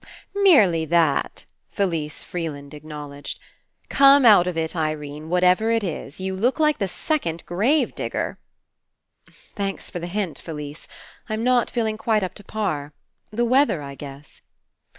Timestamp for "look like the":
6.35-6.87